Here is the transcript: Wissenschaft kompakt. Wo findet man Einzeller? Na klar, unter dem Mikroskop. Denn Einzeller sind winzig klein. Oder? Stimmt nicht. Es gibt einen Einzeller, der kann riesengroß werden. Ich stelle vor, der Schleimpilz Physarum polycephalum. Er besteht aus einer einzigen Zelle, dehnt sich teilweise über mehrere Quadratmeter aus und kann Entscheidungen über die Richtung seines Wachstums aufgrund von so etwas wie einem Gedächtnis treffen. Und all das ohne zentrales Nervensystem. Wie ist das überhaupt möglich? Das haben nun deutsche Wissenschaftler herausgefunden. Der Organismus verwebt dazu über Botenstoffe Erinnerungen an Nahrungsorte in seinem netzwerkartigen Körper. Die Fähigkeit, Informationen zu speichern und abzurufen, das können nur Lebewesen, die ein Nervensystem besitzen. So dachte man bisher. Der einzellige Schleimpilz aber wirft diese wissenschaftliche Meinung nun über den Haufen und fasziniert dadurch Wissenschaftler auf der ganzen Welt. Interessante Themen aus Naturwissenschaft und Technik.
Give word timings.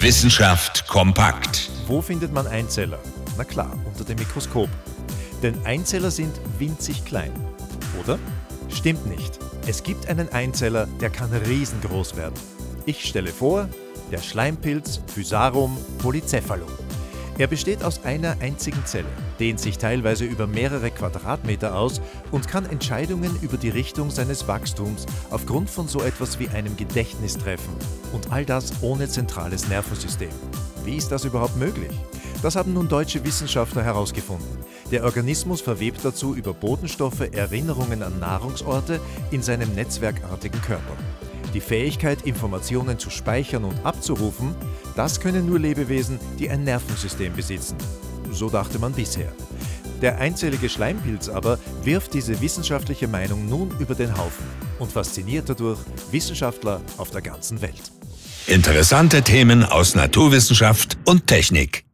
Wissenschaft 0.00 0.86
kompakt. 0.86 1.72
Wo 1.88 2.00
findet 2.00 2.32
man 2.32 2.46
Einzeller? 2.46 3.00
Na 3.36 3.42
klar, 3.42 3.76
unter 3.84 4.04
dem 4.04 4.16
Mikroskop. 4.16 4.68
Denn 5.42 5.58
Einzeller 5.66 6.12
sind 6.12 6.40
winzig 6.56 7.04
klein. 7.04 7.32
Oder? 8.00 8.16
Stimmt 8.68 9.06
nicht. 9.06 9.40
Es 9.66 9.82
gibt 9.82 10.06
einen 10.06 10.28
Einzeller, 10.28 10.86
der 11.00 11.10
kann 11.10 11.32
riesengroß 11.32 12.14
werden. 12.14 12.36
Ich 12.86 13.08
stelle 13.08 13.32
vor, 13.32 13.68
der 14.12 14.22
Schleimpilz 14.22 15.00
Physarum 15.12 15.76
polycephalum. 15.98 16.70
Er 17.38 17.46
besteht 17.46 17.84
aus 17.84 18.04
einer 18.04 18.36
einzigen 18.40 18.84
Zelle, 18.84 19.06
dehnt 19.38 19.60
sich 19.60 19.78
teilweise 19.78 20.24
über 20.24 20.48
mehrere 20.48 20.90
Quadratmeter 20.90 21.76
aus 21.76 22.00
und 22.32 22.48
kann 22.48 22.66
Entscheidungen 22.66 23.30
über 23.42 23.56
die 23.56 23.68
Richtung 23.68 24.10
seines 24.10 24.48
Wachstums 24.48 25.06
aufgrund 25.30 25.70
von 25.70 25.86
so 25.86 26.00
etwas 26.02 26.40
wie 26.40 26.48
einem 26.48 26.76
Gedächtnis 26.76 27.38
treffen. 27.38 27.72
Und 28.12 28.32
all 28.32 28.44
das 28.44 28.82
ohne 28.82 29.08
zentrales 29.08 29.68
Nervensystem. 29.68 30.30
Wie 30.84 30.96
ist 30.96 31.12
das 31.12 31.24
überhaupt 31.24 31.56
möglich? 31.56 31.92
Das 32.42 32.56
haben 32.56 32.72
nun 32.72 32.88
deutsche 32.88 33.24
Wissenschaftler 33.24 33.84
herausgefunden. 33.84 34.58
Der 34.90 35.04
Organismus 35.04 35.60
verwebt 35.60 36.04
dazu 36.04 36.34
über 36.34 36.52
Botenstoffe 36.52 37.32
Erinnerungen 37.32 38.02
an 38.02 38.18
Nahrungsorte 38.18 39.00
in 39.30 39.42
seinem 39.42 39.74
netzwerkartigen 39.76 40.60
Körper. 40.62 40.96
Die 41.54 41.60
Fähigkeit, 41.60 42.22
Informationen 42.22 42.98
zu 42.98 43.10
speichern 43.10 43.64
und 43.64 43.84
abzurufen, 43.84 44.54
das 44.96 45.20
können 45.20 45.46
nur 45.46 45.58
Lebewesen, 45.58 46.18
die 46.38 46.50
ein 46.50 46.64
Nervensystem 46.64 47.32
besitzen. 47.34 47.76
So 48.30 48.50
dachte 48.50 48.78
man 48.78 48.92
bisher. 48.92 49.32
Der 50.02 50.18
einzellige 50.18 50.68
Schleimpilz 50.68 51.28
aber 51.28 51.58
wirft 51.82 52.14
diese 52.14 52.40
wissenschaftliche 52.40 53.08
Meinung 53.08 53.48
nun 53.48 53.74
über 53.78 53.94
den 53.94 54.16
Haufen 54.16 54.46
und 54.78 54.92
fasziniert 54.92 55.48
dadurch 55.48 55.80
Wissenschaftler 56.10 56.80
auf 56.98 57.10
der 57.10 57.22
ganzen 57.22 57.60
Welt. 57.60 57.92
Interessante 58.46 59.22
Themen 59.22 59.64
aus 59.64 59.94
Naturwissenschaft 59.94 60.96
und 61.04 61.26
Technik. 61.26 61.87